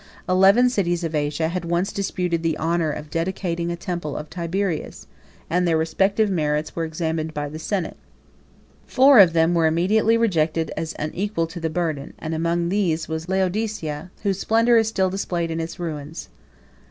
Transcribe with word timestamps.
Eleven 0.27 0.67
cities 0.67 1.03
of 1.03 1.13
Asia 1.13 1.49
had 1.49 1.63
once 1.63 1.91
disputed 1.91 2.41
the 2.41 2.57
honor 2.57 2.89
of 2.89 3.11
dedicating 3.11 3.71
a 3.71 3.75
temple 3.75 4.17
of 4.17 4.31
Tiberius, 4.31 5.05
and 5.47 5.67
their 5.67 5.77
respective 5.77 6.27
merits 6.27 6.75
were 6.75 6.85
examined 6.85 7.35
by 7.35 7.47
the 7.47 7.59
senate. 7.59 7.97
80 8.87 8.91
Four 8.95 9.19
of 9.19 9.33
them 9.33 9.53
were 9.53 9.67
immediately 9.67 10.17
rejected 10.17 10.71
as 10.75 10.95
unequal 10.97 11.45
to 11.45 11.59
the 11.59 11.69
burden; 11.69 12.13
and 12.17 12.33
among 12.33 12.69
these 12.69 13.07
was 13.07 13.29
Laodicea, 13.29 14.09
whose 14.23 14.39
splendor 14.39 14.75
is 14.75 14.87
still 14.87 15.11
displayed 15.11 15.51
in 15.51 15.59
its 15.59 15.79
ruins. 15.79 16.29